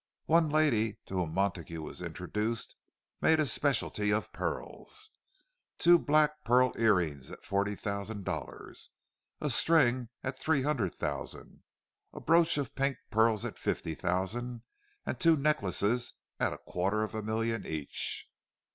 One 0.25 0.49
lady 0.49 0.97
to 1.05 1.13
whom 1.13 1.35
Montague 1.35 1.79
was 1.83 2.01
introduced 2.01 2.75
made 3.21 3.39
a 3.39 3.45
speciality 3.45 4.11
of 4.11 4.33
pearls—two 4.33 5.99
black 5.99 6.43
pearl 6.43 6.73
ear 6.75 6.95
rings 6.95 7.29
at 7.29 7.43
forty 7.43 7.75
thousand 7.75 8.23
dollars, 8.25 8.89
a 9.39 9.51
string 9.51 10.09
at 10.23 10.39
three 10.39 10.63
hundred 10.63 10.95
thousand, 10.95 11.61
a 12.13 12.19
brooch 12.19 12.57
of 12.57 12.73
pink 12.73 12.97
pearls 13.11 13.45
at 13.45 13.59
fifty 13.59 13.93
thousand, 13.93 14.63
and 15.05 15.19
two 15.19 15.37
necklaces 15.37 16.15
at 16.39 16.51
a 16.51 16.57
quarter 16.57 17.03
of 17.03 17.13
a 17.13 17.21
million 17.21 17.67
each! 17.67 18.27